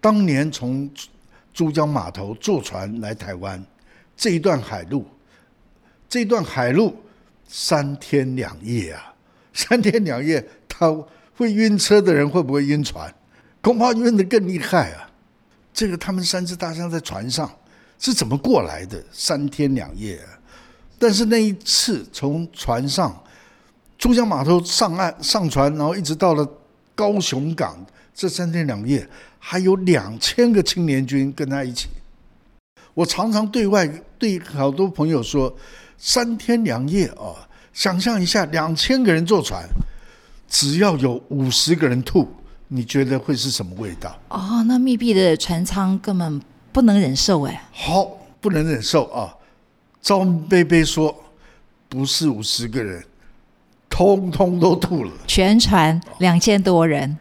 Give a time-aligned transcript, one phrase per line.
[0.00, 0.90] 当年从
[1.52, 3.62] 珠江码头坐船来台湾，
[4.16, 5.06] 这一段海路，
[6.08, 6.96] 这段海路
[7.46, 9.14] 三天两夜啊，
[9.52, 10.96] 三天两夜，他
[11.36, 13.12] 会晕车的人会不会晕船？
[13.60, 15.10] 恐怕晕的更厉害啊！
[15.74, 17.50] 这个他们三只大象在船上
[17.98, 19.04] 是怎么过来的？
[19.12, 20.38] 三天两夜啊！
[20.98, 23.22] 但是那一次从船上
[23.98, 26.48] 珠江码头上岸上船，然后一直到了
[26.94, 27.78] 高雄港，
[28.20, 29.08] 这三天两夜
[29.38, 31.88] 还有两千个青年军跟他一起。
[32.92, 35.50] 我常常对外对好多朋友说，
[35.96, 39.66] 三天两夜啊，想象一下，两千个人坐船，
[40.46, 42.28] 只要有五十个人吐。
[42.68, 44.14] 你觉得会是什么味道？
[44.28, 46.38] 哦，那密闭的船舱根本
[46.72, 47.68] 不能忍受哎。
[47.72, 49.34] 好，不能忍受啊！
[50.02, 51.24] 赵贝贝说，
[51.88, 53.02] 不是五十个人，
[53.88, 55.10] 通通都吐了。
[55.26, 57.16] 全船两千多人。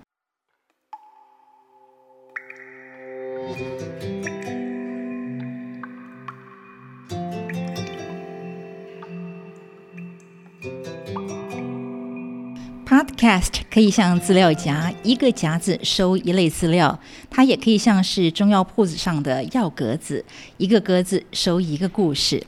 [12.99, 20.25] Podcast 可以像资料夹，一个夹子收一类资料；它也可以像是中药铺子上的药格子，
[20.57, 22.45] 一个格子收一个故事。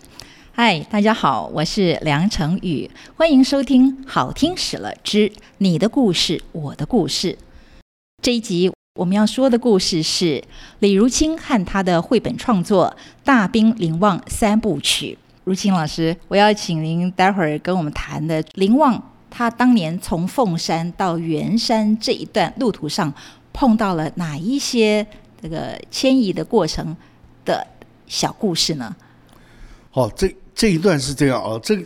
[0.51, 7.31] 嗨，大家好，我是梁成宇，欢迎收听《好听死了之你的故事，我的故事》。
[8.21, 10.43] 这一集我们要说的故事是
[10.79, 12.93] 李如清和他的绘本创作
[13.23, 15.17] 《大兵临望三部曲》。
[15.45, 19.01] 如清老师，我要请您待会儿跟我们谈的临望。
[19.31, 23.11] 他当年从凤山到圆山这一段路途上，
[23.53, 25.07] 碰到了哪一些
[25.41, 26.95] 这个迁移的过程
[27.45, 27.65] 的
[28.05, 28.93] 小故事呢？
[29.89, 31.81] 好，这这一段是这样哦，这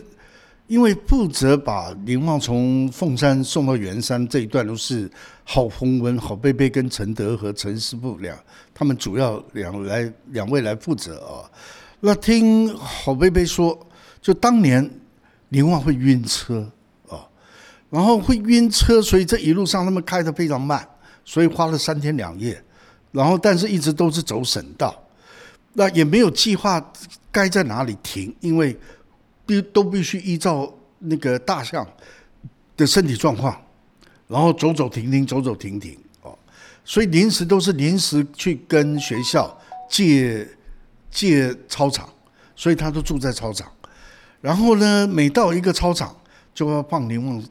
[0.66, 5.08] 因为负责把林旺从凤山送到圆山这一段，都是
[5.44, 8.36] 郝洪文、郝贝贝跟陈德和陈师傅两
[8.74, 11.46] 他们主要两来两位来负责啊。
[12.00, 13.78] 那听郝贝贝说，
[14.20, 14.90] 就当年
[15.50, 16.68] 林旺会晕车。
[17.88, 20.86] 然后会晕车，所以这一路上他们开得非常慢，
[21.24, 22.62] 所以花了三天两夜。
[23.12, 24.94] 然后，但是一直都是走省道，
[25.72, 26.92] 那也没有计划
[27.30, 28.76] 该在哪里停，因为
[29.46, 31.86] 必都必须依照那个大象
[32.76, 33.58] 的身体状况，
[34.26, 36.36] 然后走走停停，走走停停哦。
[36.84, 39.56] 所以临时都是临时去跟学校
[39.88, 40.46] 借
[41.10, 42.06] 借操场，
[42.54, 43.66] 所以他都住在操场。
[44.42, 46.14] 然后呢，每到一个操场
[46.52, 47.42] 就要放柠檬。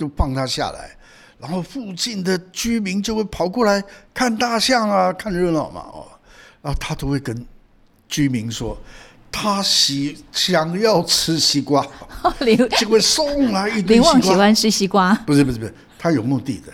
[0.00, 0.96] 就放他下来，
[1.38, 3.84] 然后附近的居民就会跑过来
[4.14, 6.08] 看大象啊，看热闹嘛，哦，
[6.62, 7.46] 然后他都会跟
[8.08, 8.74] 居民说，
[9.30, 11.86] 他喜想要吃西瓜，
[12.78, 14.20] 就会送来一堆西瓜。
[14.22, 15.14] 喜欢吃西瓜？
[15.26, 16.72] 不是不是不是，他有目的的，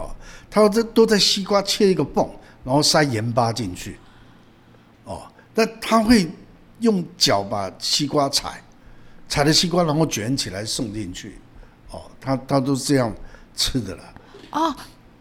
[0.00, 0.10] 哦，
[0.50, 2.26] 他这都在西瓜切一个缝，
[2.64, 3.98] 然后塞盐巴进去，
[5.04, 5.24] 哦，
[5.54, 6.26] 那他会
[6.80, 8.62] 用脚把西瓜踩，
[9.28, 11.36] 踩了西瓜，然后卷起来送进去。
[11.92, 13.14] 哦，他他都是这样
[13.54, 14.02] 吃的了。
[14.50, 14.74] 哦，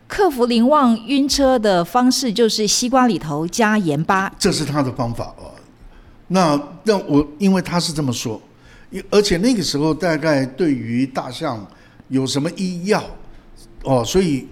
[0.07, 5.51] 克服林旺晕车的方式就是西瓜里头加盐巴，这是他的方法哦。
[6.27, 8.41] 那那我因为他是这么说，
[9.09, 11.65] 而且那个时候大概对于大象
[12.09, 13.03] 有什么医药
[13.83, 14.47] 哦，所以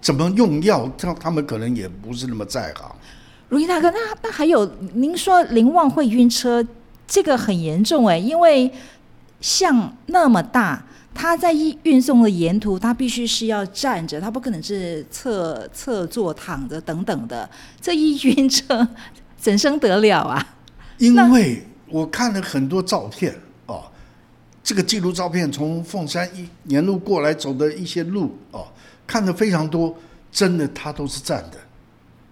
[0.00, 2.90] 怎么用药，他他们可能也不是那么在行。
[3.48, 4.64] 如意大哥，那那还有
[4.94, 6.64] 您说林旺会晕车，
[7.06, 8.72] 这个很严重哎，因为
[9.40, 10.84] 象那么大。
[11.20, 17.50] 他在运运送的沿途，他必须是要站着，他不可能是侧侧坐躺着等等的。
[17.80, 18.86] 这一晕车，
[19.36, 20.54] 怎生得了啊？
[20.98, 23.34] 因为我看了很多照片
[23.66, 23.82] 哦，
[24.62, 28.68] 这个记录照片从凤山一沿路过来走的一些路哦，
[29.04, 29.92] 看的非常多，
[30.30, 31.58] 真的他都是站的，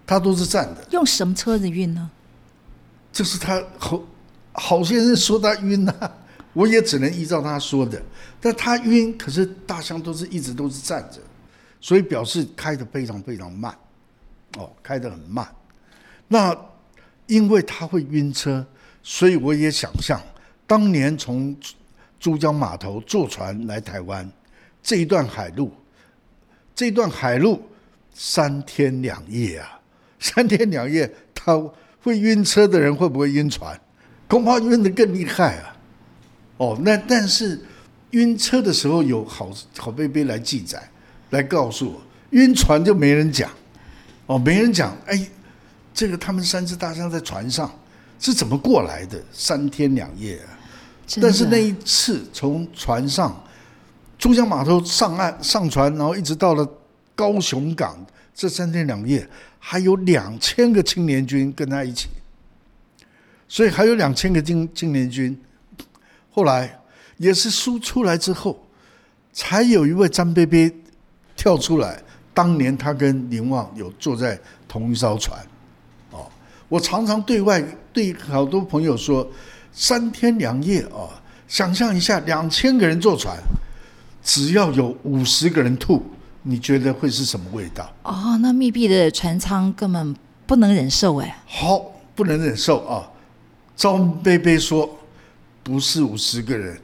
[0.05, 0.87] 他都是站的。
[0.91, 2.09] 用什么车子运呢？
[3.11, 4.01] 就是他好
[4.53, 5.93] 好些人说他晕呐。
[6.57, 8.01] 我也只能依照他说的，
[8.41, 11.19] 但他晕，可是大象都是一直都是站着，
[11.79, 13.71] 所以表示开的非常非常慢，
[14.57, 15.47] 哦，开的很慢。
[16.27, 16.57] 那
[17.27, 18.65] 因为他会晕车，
[19.03, 20.19] 所以我也想象
[20.65, 21.55] 当年从
[22.19, 24.27] 珠江码头坐船来台湾
[24.81, 25.71] 这一段海路，
[26.73, 27.61] 这一段海路
[28.15, 29.79] 三天两夜啊，
[30.19, 31.55] 三天两夜，他
[32.01, 33.79] 会晕车的人会不会晕船？
[34.27, 35.76] 恐怕晕的更厉害啊！
[36.57, 37.59] 哦，那但是
[38.11, 40.89] 晕车的时候有好好贝贝来记载，
[41.29, 42.01] 来告诉我，
[42.31, 43.49] 晕船就没人讲，
[44.25, 45.27] 哦，没人讲，哎，
[45.93, 47.71] 这个他们三只大象在船上
[48.19, 49.21] 是怎么过来的？
[49.31, 50.57] 三天两夜啊！
[51.21, 53.43] 但是那一次从船上
[54.17, 56.67] 珠江码头上岸上船，然后一直到了
[57.13, 59.27] 高雄港，这三天两夜
[59.59, 62.07] 还有两千个青年军跟他一起，
[63.47, 65.39] 所以还有两千个青青年军。
[66.37, 66.71] 后来
[67.17, 68.55] 也是书出来之后，
[69.33, 70.71] 才有一位张贝贝
[71.35, 71.99] 跳出来。
[72.31, 75.35] 当年他跟林旺有坐在同一艘船，
[76.11, 76.27] 哦，
[76.69, 77.59] 我常常对外
[77.91, 79.27] 对好多朋友说，
[79.73, 81.09] 三天两夜哦，
[81.47, 83.35] 想象一下两千个人坐船，
[84.23, 86.03] 只要有五十个人吐，
[86.43, 87.91] 你觉得会是什么味道？
[88.03, 91.39] 哦，那密闭的船舱根本不能忍受哎。
[91.47, 93.09] 好，不能忍受啊！
[93.75, 94.87] 张贝贝说，
[95.67, 96.79] 不是五十个人。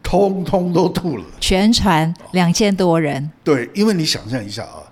[0.00, 3.28] 通通都吐了，全船两千多人。
[3.42, 4.86] 对，因为你想象一下啊，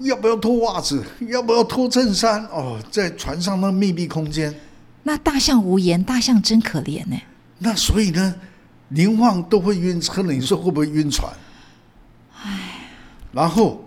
[0.00, 1.00] 要不要脱袜子？
[1.28, 2.44] 要不要脱衬衫？
[2.46, 4.52] 哦，在船上那密闭空间，
[5.04, 7.16] 那大象无言，大象真可怜呢。
[7.60, 8.34] 那所以呢，
[8.88, 11.32] 林旺都会晕车了，你说会不会晕船？
[12.42, 12.90] 哎。
[13.30, 13.80] 然后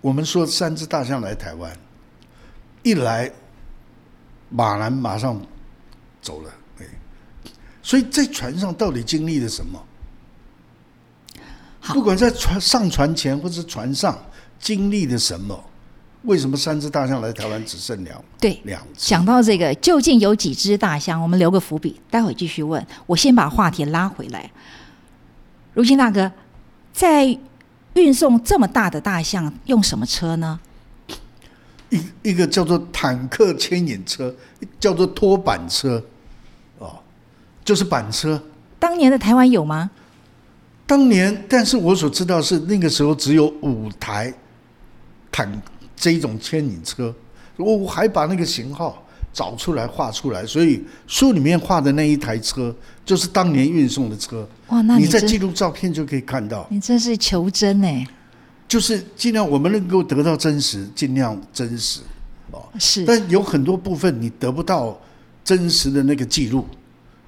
[0.00, 1.70] 我们说三只大象来台湾，
[2.82, 3.30] 一来
[4.48, 5.38] 马兰马上
[6.22, 6.50] 走了。
[7.84, 9.80] 所以在船上到底经历了什么？
[11.88, 14.18] 不管在船上船前或者船上
[14.58, 15.62] 经历了什么，
[16.22, 19.10] 为什么三只大象来台湾只剩两对两只？
[19.10, 21.20] 讲到这个，究竟有几只大象？
[21.20, 22.84] 我们留个伏笔，待会继续问。
[23.04, 24.50] 我先把话题拉回来。
[25.74, 26.32] 如今大哥，
[26.90, 27.38] 在
[27.92, 30.58] 运送这么大的大象，用什么车呢？
[31.90, 34.34] 一一个叫做坦克牵引车，
[34.80, 36.02] 叫做拖板车。
[37.64, 38.40] 就是板车，
[38.78, 39.90] 当年的台湾有吗？
[40.86, 44.32] 当年，但是我所知道是那个时候只有五台
[45.32, 45.50] 坦
[45.96, 47.14] 这一种牵引车，
[47.56, 49.02] 我我还把那个型号
[49.32, 54.46] 找出来画出来，所以书里面画的那一台车就是当年运送的车。
[54.68, 58.06] 哇，那你在记录照片就可以看到，你真是求真哎！
[58.68, 62.00] 就是尽量我们能够得到真实，尽量真实
[62.50, 62.62] 哦。
[62.78, 65.00] 是，但有很多部分你得不到
[65.42, 66.66] 真实的那个记录。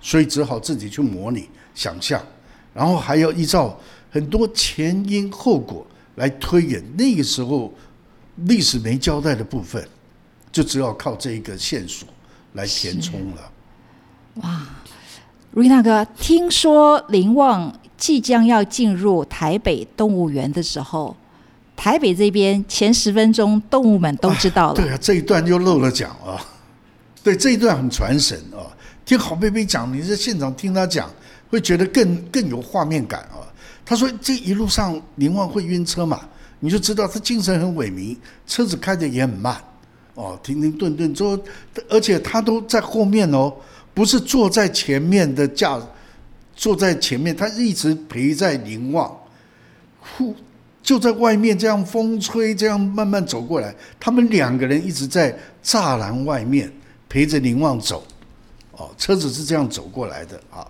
[0.01, 2.23] 所以只好自己去模拟、想象，
[2.73, 3.79] 然后还要依照
[4.11, 6.83] 很多前因后果来推演。
[6.97, 7.73] 那个时候
[8.45, 9.87] 历史没交代的部分，
[10.53, 12.09] 就只要靠这一个线索
[12.53, 13.51] 来填充了。
[14.35, 14.67] 哇，
[15.51, 21.17] 如意大哥，听说林旺即将要进入台北动物园的时候，
[21.75, 24.75] 台北这边前十分钟动物们都知道了。
[24.75, 26.39] 对啊，这一段又漏了讲啊。
[27.23, 28.75] 对，这一段很传神啊。
[29.06, 31.08] 听郝贝贝讲，你在现场听他讲，
[31.49, 33.38] 会觉得更更有画面感啊。
[33.85, 36.20] 他说这一路上林旺会晕车嘛，
[36.58, 38.17] 你就知道他精神很萎靡，
[38.49, 39.56] 车子开的也很慢，
[40.17, 41.38] 哦，停停顿顿，之后，
[41.88, 43.55] 而且他都在后面哦，
[43.94, 45.81] 不是坐在前面的驾，
[46.56, 49.17] 坐在前面，他一直陪在林旺，
[50.00, 50.35] 呼，
[50.82, 55.32] 就在外面这样风吹，这样慢慢走过来，他们两个人一直在
[55.62, 56.69] 栅栏外面
[57.09, 58.05] 陪着林旺走。
[58.76, 60.67] 哦，车子是这样走过来的啊，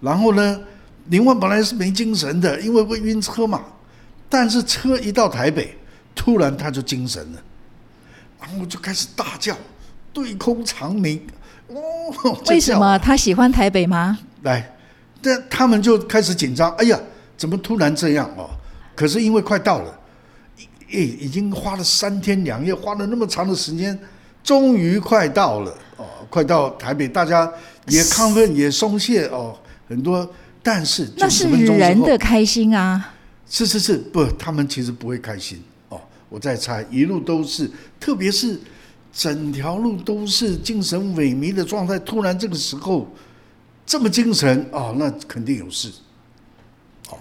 [0.00, 0.60] 然后呢，
[1.08, 3.62] 林旺本来是没精神的，因为会晕车嘛。
[4.28, 5.76] 但是车一到台北，
[6.14, 7.42] 突然他就精神了，
[8.40, 9.56] 然后就开始大叫，
[10.12, 11.20] 对空长鸣。
[11.66, 11.76] 哦，
[12.48, 14.18] 为什么他喜欢台北吗？
[14.42, 14.74] 来，
[15.20, 16.70] 但他们就开始紧张。
[16.76, 16.98] 哎呀，
[17.36, 18.48] 怎么突然这样哦？
[18.94, 19.98] 可是因为快到了，
[20.92, 23.98] 诶，已经花了三天两夜，花了那么长的时间，
[24.44, 25.76] 终于快到了。
[26.30, 27.52] 快到台北，大家
[27.88, 29.54] 也亢奋，也松懈哦，
[29.88, 30.26] 很多。
[30.62, 33.14] 但是那是人的开心啊！
[33.48, 35.98] 是是是，不，他们其实不会开心哦。
[36.28, 37.68] 我在猜，一路都是，
[37.98, 38.60] 特别是
[39.10, 43.08] 整条路都是精神萎靡的状态，突然这个时候
[43.86, 45.90] 这么精神哦，那肯定有事。
[47.08, 47.16] 哦，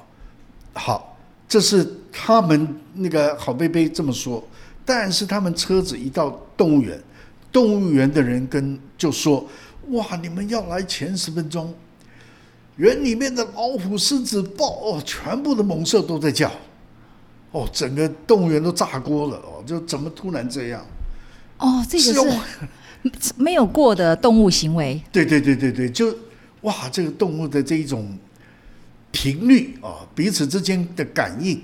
[0.73, 4.45] 好，这是他们那个郝贝贝这么说。
[4.83, 7.01] 但是他们车子一到动物园。
[7.51, 9.47] 动物园的人跟就说
[9.89, 11.73] ：“哇，你们要来前十分钟，
[12.77, 16.51] 园里面的老虎、狮子、豹哦，全部的猛兽都在叫，
[17.51, 20.85] 哦，整个动物园都炸锅了哦，就怎么突然这样？
[21.57, 25.01] 哦，这个是 没有过的动物行为。
[25.11, 26.15] 对对对对对，就
[26.61, 28.17] 哇，这个动物的这一种
[29.11, 31.59] 频率啊，彼此之间的感应，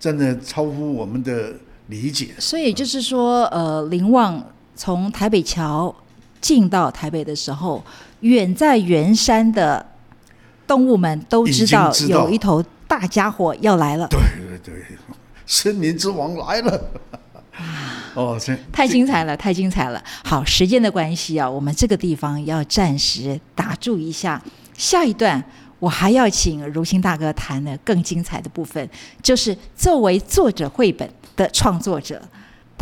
[0.00, 1.54] 真的超乎我们的
[1.86, 2.30] 理解。
[2.38, 4.44] 所以就是说，呃，林旺。
[4.78, 5.92] 从台北桥
[6.40, 7.84] 进到台北的时候，
[8.20, 9.84] 远在圆山的
[10.68, 14.06] 动物们都知道有一头大家伙要来了。
[14.06, 14.96] 对对对，
[15.44, 16.80] 森林之王来了！
[18.14, 20.00] 哦，这太精彩了，太精彩了！
[20.24, 24.40] 好，时间的关系啊，我们这个地方要暂时打住一下。
[24.76, 25.42] 下一段
[25.80, 28.88] 我还要请如新大哥谈的更精彩的部分，
[29.20, 32.22] 就是作为作者绘本的创作者。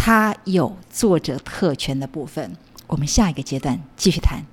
[0.06, 2.56] 它有作者特权的部分。
[2.86, 4.44] 我们下一个阶段继续谈。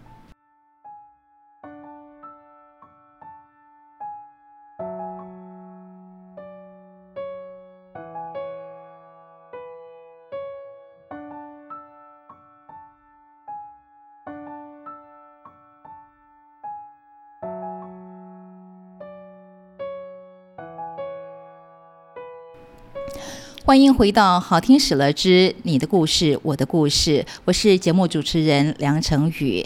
[23.66, 29.66] 欢迎回到《好听史了之你的故事我的故事》，我是节目主持人梁成宇。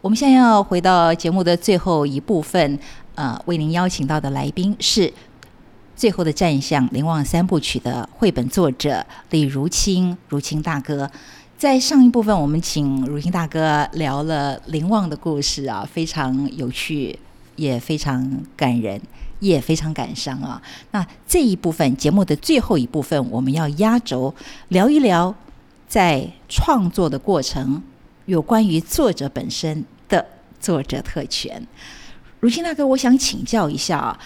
[0.00, 2.78] 我们现在要回到节目的最后一部分，
[3.16, 5.08] 呃，为您邀请到的来宾是
[5.94, 11.10] 《最后的战象》林旺三部曲的绘本作者李如清，如清大哥。
[11.58, 17.18] 在上一部分，我们请如清大哥聊了林旺的故事啊，非常有趣，
[17.56, 18.98] 也非常感人。
[19.44, 20.60] 也非常感伤啊！
[20.92, 24.34] 那这一部分节目的最后一部分，我们要压轴
[24.68, 25.34] 聊一聊
[25.86, 27.82] 在创作的过程
[28.24, 30.24] 有关于作者本身的
[30.58, 31.66] 作者特权。
[32.40, 34.18] 如新大哥，我想请教一下啊，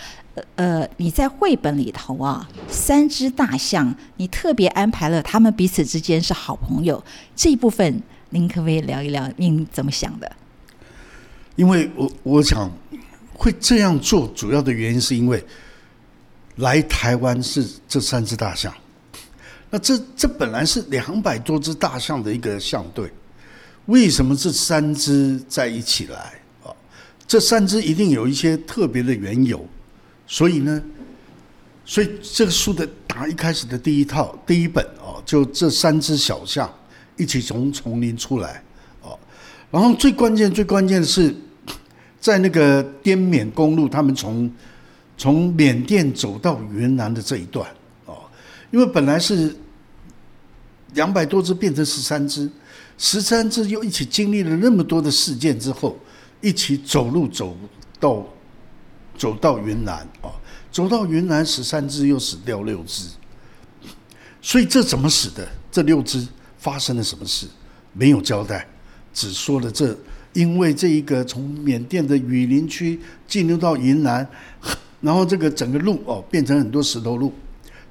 [0.54, 7.02] 呃，你在绘本里头啊，三只大象，你特别安排了他们彼此之间是好朋友
[7.34, 10.30] 这一部分，您可不可以聊一聊您怎么想的？
[11.56, 12.70] 因为我我想。
[13.40, 15.42] 会这样做，主要的原因是因为
[16.56, 18.74] 来台湾是这三只大象，
[19.70, 23.08] 那这这本来是两百多只大象的一个象队，
[23.86, 26.74] 为什么这三只在一起来啊？
[27.28, 29.64] 这三只一定有一些特别的缘由，
[30.26, 30.82] 所以呢，
[31.84, 36.68] 所以这个书的打一开始的第一套第一本哦，就这三只小象
[37.16, 38.60] 一起从丛林出来
[39.02, 39.16] 哦，
[39.70, 41.32] 然后最关键最关键的是。
[42.20, 44.50] 在那个滇缅公路，他们从
[45.16, 47.68] 从缅甸走到云南的这一段
[48.06, 48.18] 哦，
[48.70, 49.54] 因为本来是
[50.94, 52.50] 两百多只变成十三只，
[52.96, 55.96] 十三只又一起经历了那么多的事件之后，
[56.40, 57.56] 一起走路走
[58.00, 58.26] 到
[59.16, 60.32] 走到云南哦，
[60.70, 63.08] 走到云南十三只又死掉六只，
[64.42, 65.48] 所以这怎么死的？
[65.70, 66.26] 这六只
[66.58, 67.46] 发生了什么事？
[67.92, 68.66] 没有交代，
[69.14, 69.96] 只说了这。
[70.32, 74.28] 因为这一个从缅甸的雨林区进入到云南，
[75.00, 77.32] 然后这个整个路哦变成很多石头路，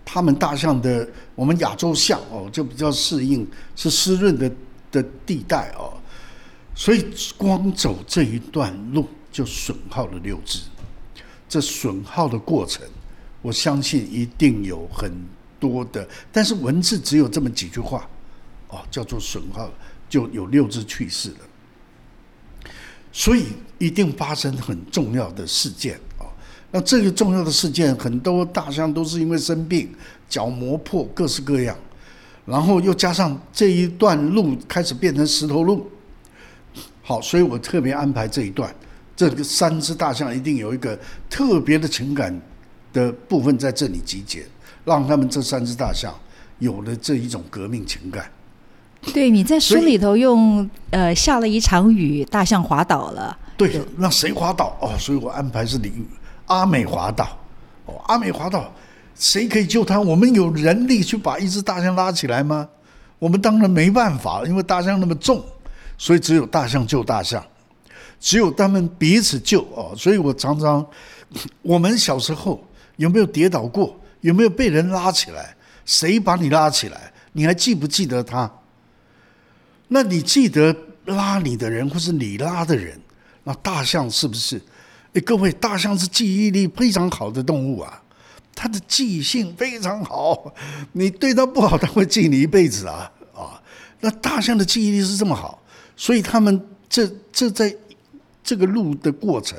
[0.06, 4.52] 他们大象的我们亚洲象哦就比较适应是湿润的
[4.92, 5.92] 的地带哦，
[6.76, 7.06] 所以
[7.38, 10.62] 光走这一段路就损耗了六只，
[11.50, 12.86] 这损耗的过程，
[13.42, 15.12] 我相信一定有很
[15.60, 18.08] 多的，但是文字只有这么几句话
[18.70, 19.70] 哦，叫做损耗
[20.08, 21.38] 就有六只去世了。
[23.18, 23.48] 所以
[23.80, 26.30] 一定发生很重要的事件啊！
[26.70, 29.90] 那这个重要的事件，很多大象都是因为生病，
[30.30, 31.76] 脚磨破，各式各样。
[32.46, 35.90] 然后又加上这一段路开始变成石头路，
[37.02, 38.74] 好，所以我特别安排这一段，
[39.16, 40.98] 这个三只大象一定有一个
[41.28, 42.40] 特别的情感
[42.94, 44.46] 的部分在这里集结，
[44.86, 46.14] 让他们这三只大象
[46.60, 48.32] 有了这一种革命情感。
[49.14, 53.38] 对，你在书里头用呃下了一场雨，大象滑倒了。
[53.58, 54.92] 对，让谁滑倒哦？
[55.00, 55.92] 所以我安排是李
[56.46, 57.28] 阿美滑倒。
[57.86, 58.72] 哦，阿美滑倒，
[59.16, 60.00] 谁可以救他？
[60.00, 62.68] 我们有人力去把一只大象拉起来吗？
[63.18, 65.44] 我们当然没办法，因为大象那么重，
[65.98, 67.44] 所以只有大象救大象，
[68.20, 69.94] 只有他们彼此救哦。
[69.98, 70.86] 所以我常常，
[71.64, 72.64] 我们小时候
[72.98, 73.98] 有没有跌倒过？
[74.22, 75.56] 有没有被人拉起来？
[75.86, 77.12] 谁把你拉起来？
[77.32, 78.52] 你还记不记得他？
[79.88, 80.76] 那你记得
[81.06, 83.00] 拉你的人，或是你拉的人？
[83.44, 84.62] 那大象是不是？
[85.14, 88.04] 哎，各位，大象是记忆力非常好的动物啊，
[88.54, 90.54] 它的记性非常好。
[90.92, 93.62] 你对它不好，它会记你一辈子啊啊！
[94.02, 95.64] 那大象的记忆力是这么好，
[95.96, 97.74] 所以他们这这在
[98.44, 99.58] 这个路的过程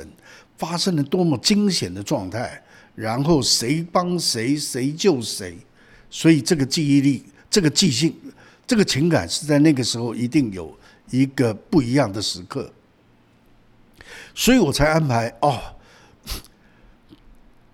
[0.58, 2.62] 发生了多么惊险的状态，
[2.94, 5.56] 然后谁帮谁，谁救谁，
[6.10, 8.14] 所以这个记忆力，这个记性。
[8.68, 10.78] 这个情感是在那个时候一定有
[11.10, 12.70] 一个不一样的时刻，
[14.34, 15.58] 所以我才安排哦，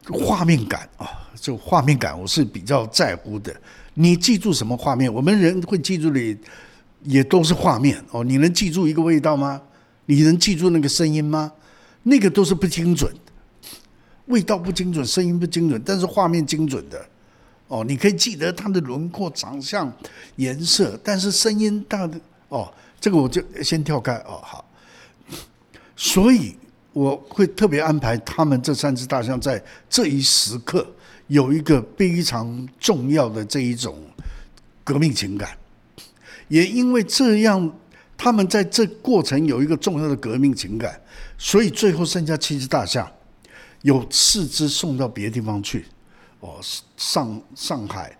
[0.04, 3.52] 画面感啊，这画面感我是比较在乎的。
[3.94, 5.12] 你记住什么画面？
[5.12, 6.38] 我们人会记住的
[7.02, 8.22] 也都是画面哦。
[8.22, 9.60] 你能记住一个味道吗？
[10.06, 11.52] 你能记住那个声音吗？
[12.04, 13.12] 那个都是不精准，
[14.26, 17.04] 味道不精准，声音不精准，但是画面精准的。
[17.68, 19.92] 哦，你可以记得它的轮廓、长相、
[20.36, 24.40] 颜色，但是声音大的哦，这个我就先跳开哦。
[24.42, 24.64] 好，
[25.96, 26.54] 所以
[26.92, 30.86] 我会特别安排他们这三只大象在这一时刻
[31.28, 33.98] 有一个非常重要的这一种
[34.84, 35.56] 革命情感
[36.48, 37.72] 也因为这样，
[38.16, 41.00] 他们在这过程有一个重要的革命情感，
[41.38, 43.10] 所以最后剩下七只大象，
[43.80, 45.86] 有四只送到别的地方去，
[46.44, 46.60] 哦，
[46.98, 48.14] 上上海、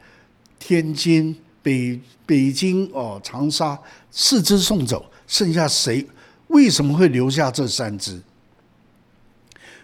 [0.59, 3.78] 天津、北北京哦，长沙
[4.11, 6.07] 四只送走，剩下谁？
[6.49, 8.19] 为什么会留下这三只？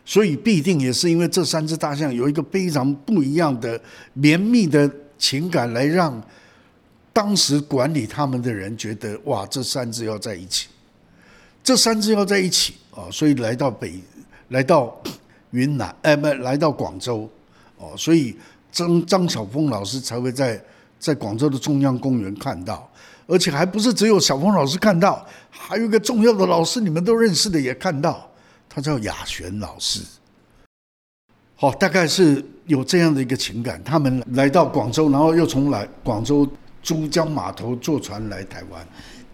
[0.07, 3.81] 所以必定也是因为这三只大象有一个非常不一样的
[4.15, 6.21] 绵密的情感，来让
[7.13, 10.69] 当时管理他们的人觉得哇，这三只要在一起，
[11.63, 13.11] 这三只要在一起啊！
[13.13, 14.01] 所以来到北，
[14.49, 14.99] 来到
[15.51, 17.29] 云南，哎，不，来到广州
[17.81, 18.37] 哦，所以
[18.71, 20.63] 张张晓峰老师才会在
[20.99, 22.89] 在广州的中央公园看到，
[23.27, 28.27] 而且还不是只有小峰老师看到，还有一个重要的老师，你们都认识的也看到。
[28.73, 30.01] 他叫雅璇老师，
[31.57, 33.83] 好，大概是有这样的一个情感。
[33.83, 36.49] 他们来到广州，然后又从来广州
[36.81, 38.87] 珠江码头坐船来台湾。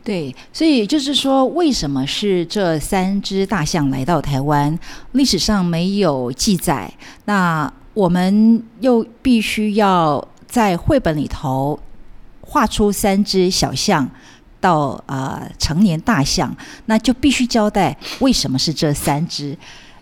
[0.02, 4.78] 对，所以就是说，为什么是这三只大象来到台湾？
[5.12, 6.90] 历史上没有记载，
[7.26, 11.80] 那我们又必须要在绘本里头
[12.42, 14.08] 画出三只小象。
[14.58, 16.52] 到啊，成年大象，
[16.86, 19.56] 那就必须交代为什么是这三只，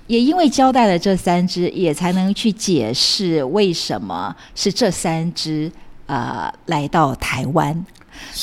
[0.07, 5.71] 也因为交代了这三只，也才能去解释为什么是这三只
[6.07, 7.85] 啊来到台湾。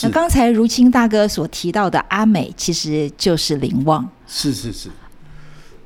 [0.03, 4.07] 那刚才如清大哥所提到的阿美，其实就是林旺。
[4.27, 4.91] 是是是，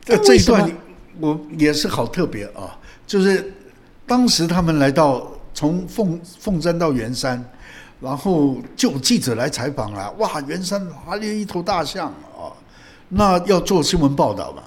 [0.04, 0.70] 这这一段
[1.22, 3.54] 我也是好特别啊，就是
[4.06, 7.44] 当时他们来到从凤凤山到圆山。
[8.02, 12.08] 然后就有记者来采访了，哇，圆山哪里一头大象
[12.38, 12.52] 啊？
[13.08, 14.62] 那要做新闻报道嘛？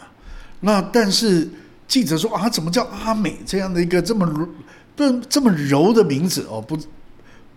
[0.60, 1.48] 那但是
[1.86, 4.26] 记者说啊，怎么叫阿美这样的一个这么
[4.96, 6.60] 不这么柔的名字哦？
[6.60, 6.76] 不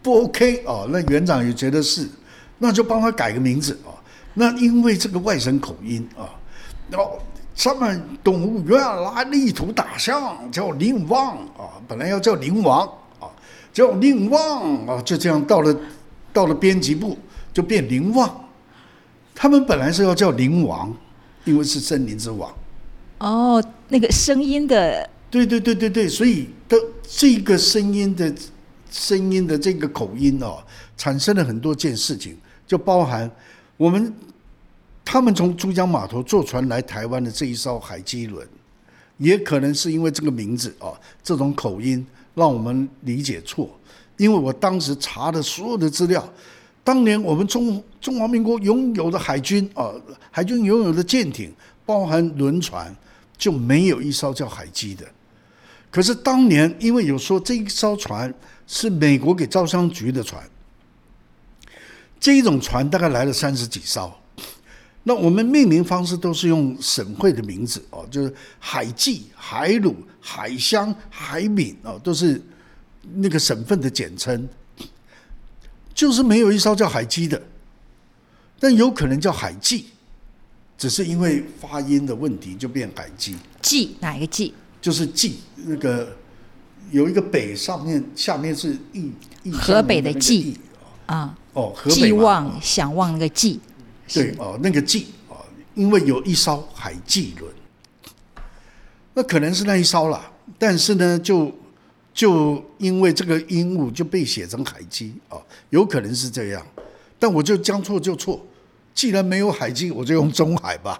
[0.04, 0.88] 不 OK 哦？
[0.92, 2.06] 那园长也觉得是，
[2.60, 3.96] 那就帮他改个名字啊。
[4.34, 6.30] 那因为这个外省口音啊，
[6.90, 7.18] 然后
[7.56, 12.88] 他们动物园来了一头大象，叫林王啊，本来要叫林王
[13.20, 13.30] 啊。
[13.74, 15.74] 叫林旺啊，就这样到了，
[16.34, 17.18] 到了编辑部
[17.54, 18.50] 就变林旺。
[19.34, 20.94] 他们本来是要叫林王，
[21.46, 22.54] 因为是森林之王。
[23.20, 25.10] 哦，那个声音的。
[25.30, 28.34] 对对对对对，所以的这个声音的
[28.90, 30.62] 声音的这个口音哦，
[30.98, 33.32] 产生了很多件事情，就包含
[33.78, 34.14] 我们
[35.04, 38.48] 他们从珠江码头坐船来台湾的这一艘海基轮，
[39.18, 42.06] 也可能是因为这个名字哦，这种口音。
[42.34, 43.70] 让我们理解错，
[44.16, 46.26] 因为我当时查的所有的资料，
[46.82, 49.92] 当年我们中中华民国拥有的海军啊，
[50.32, 51.54] 海军拥有的舰艇，
[51.86, 52.96] 包含轮船，
[53.38, 55.06] 就没有一艘叫海基的。
[55.92, 58.34] 可是当年因为有说这一艘船
[58.66, 60.42] 是美国给招商局的船，
[62.18, 64.10] 这一种船大概来了三十几艘。
[65.04, 72.40] 那我们命名方式都是用省会的名字哦，就是海记、海鲁、海乡、海闽哦，都是
[73.16, 74.48] 那个省份的简称。
[75.94, 77.42] 就是没有一艘叫海基的，
[78.60, 79.88] 但有可能叫海记，
[80.78, 83.36] 只是因为发音的问题就变海基。
[83.62, 84.54] 记哪一个记？
[84.80, 86.16] 就是记那个
[86.92, 89.12] 有一个北上面下面是义
[89.52, 90.58] 河北的记
[91.08, 93.60] 啊哦，寄望想望那个记。
[94.14, 95.38] 对哦，那个记哦，
[95.74, 97.54] 因为有一艘海记轮，
[99.14, 100.32] 那可能是那一艘了。
[100.60, 101.52] 但是呢，就
[102.14, 106.66] 就因为这个鹦鹉就被写成海基哦，有可能是这样。
[107.18, 108.46] 但我就将错就错，
[108.94, 111.00] 既然没有海基，我就用中海吧。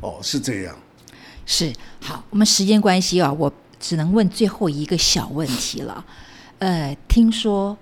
[0.00, 0.74] 哦，是这样。
[1.44, 6.04] 是好，我们时间关系啊，我只能问最后一个小问题了。
[6.60, 7.76] 呃，听说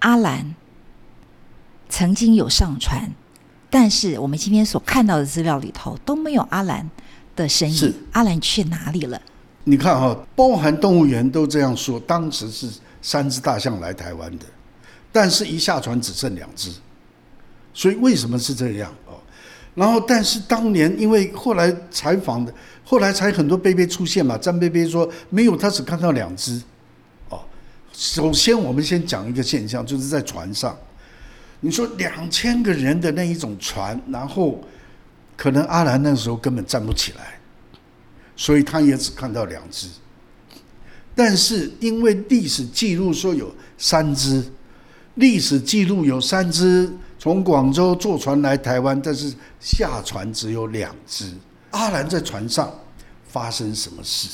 [0.00, 0.54] 阿兰
[1.88, 3.10] 曾经有上船。
[3.74, 6.88] 但是我们今天所看到的资料里头都没有阿兰
[7.34, 9.20] 的身影，阿兰去哪里了？
[9.64, 12.70] 你看哈，包含动物园都这样说，当时是
[13.02, 14.46] 三只大象来台湾的，
[15.10, 16.72] 但是一下船只剩两只，
[17.72, 19.18] 所以为什么是这样哦？
[19.74, 26.62] 然后，但是当年因为后来采访的，后来才很多贝贝出现嘛，张贝贝说没有，他只看到两只。
[27.28, 27.40] 哦，
[27.92, 30.78] 首先我们先讲一个现象，就是在船上。
[31.60, 34.62] 你说两千个人的那一种船，然后
[35.36, 37.38] 可能阿兰那时候根本站不起来，
[38.36, 39.88] 所以他也只看到两只。
[41.14, 44.44] 但是因为历史记录说有三只，
[45.14, 51.32] 历史记录有三只从广州坐船来台湾，但是下船只有两只。
[51.70, 52.72] 阿兰在船上
[53.26, 54.28] 发生什么事？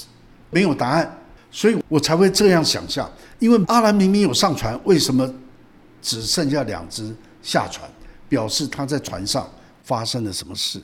[0.51, 1.19] 没有答案，
[1.51, 3.09] 所以我才会这样想象。
[3.39, 5.33] 因为阿兰明明有上船，为什么？
[6.01, 7.91] 只剩下两只下船，
[8.29, 9.49] 表示他在船上
[9.83, 10.81] 发生了什么事，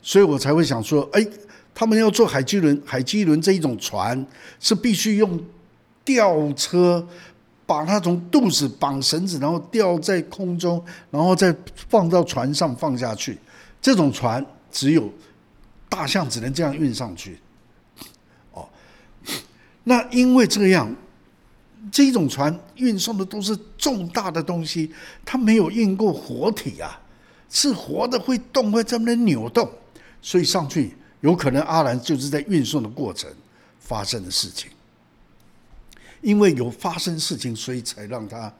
[0.00, 1.26] 所以我才会想说，哎，
[1.74, 4.26] 他们要做海基轮，海基轮这一种船
[4.58, 5.40] 是必须用
[6.04, 7.06] 吊车
[7.66, 11.54] 把它从肚子绑绳子，然后吊在空中，然后再
[11.88, 13.38] 放到船上放下去。
[13.80, 15.12] 这种船只有
[15.88, 17.38] 大象只能这样运上去。
[18.52, 18.68] 哦，
[19.84, 20.94] 那因为这样。
[21.92, 24.90] 这种船运送的都是重大的东西，
[25.26, 26.98] 它没有运过活体啊，
[27.50, 29.70] 是活的会动，会在那边扭动，
[30.22, 33.30] 所以上去有可能阿兰就是在运送的过程
[33.78, 34.70] 发生的事情，
[36.22, 38.50] 因为有发生事情，所以才让他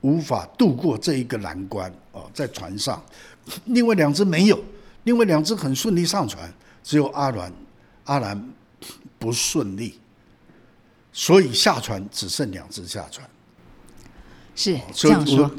[0.00, 3.04] 无法渡过这一个难关啊，在船上，
[3.66, 4.58] 另外两只没有，
[5.04, 6.50] 另外两只很顺利上船，
[6.82, 7.52] 只有阿兰，
[8.04, 8.50] 阿兰
[9.18, 9.98] 不顺利。
[11.12, 13.28] 所以下船只剩两只下船，
[14.54, 15.50] 是这样说。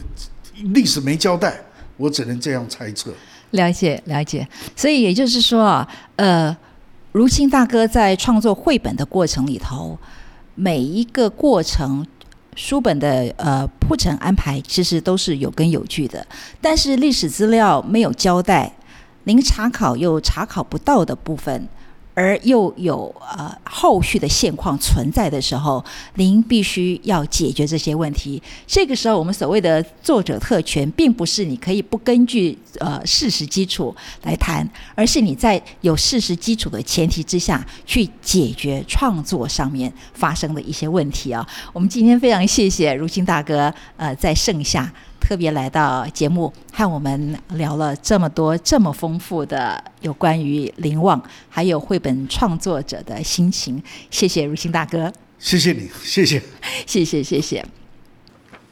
[0.74, 1.62] 历史没交代，
[1.98, 3.14] 我只能这样猜测。
[3.52, 6.56] 了解了解，所以也就是说啊，呃，
[7.12, 9.98] 如清大哥在创作绘本的过程里头，
[10.56, 12.06] 每一个过程
[12.56, 16.26] 书本的呃铺陈安排，其实都是有根有据的。
[16.62, 18.72] 但是历史资料没有交代，
[19.26, 21.68] 您查考又查考不到的部分。
[22.14, 25.84] 而又有呃后续的现况存在的时候，
[26.16, 28.42] 您必须要解决这些问题。
[28.68, 41.48] 这个时候，我们所谓的作者特权，并不是你可以不根据呃事实基础来谈，而是你在有事实基础的前提之下去解决创作上面发生的一些问题啊。
[41.72, 44.92] 我们今天非常谢谢如新大哥呃在盛夏。
[45.22, 53.82] 特别来到节目，和我们聊了这么多、这么丰富的有关于灵望还有绘本创作者的心情。
[54.10, 56.42] 谢谢如新大哥，谢谢你，谢谢，
[56.86, 57.64] 谢谢，谢谢。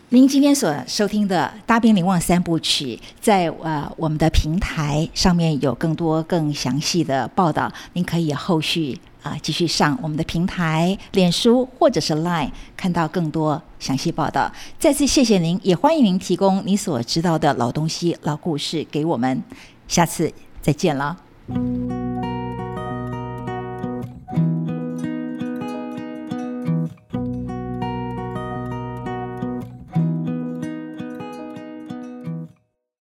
[0.10, 9.00] 您今天所收听的《大兵灵旺三部曲》，在呃我们的平台上面有更多更详细的报道，您可以后续。
[9.22, 14.52] 啊，继续上我们的平台、脸书或者是 Line，看到更多详细报道。
[14.78, 19.44] 再次谢谢您，也欢迎您提供你所知道的老东西、老故事给我们。
[19.88, 21.18] 下次再见了。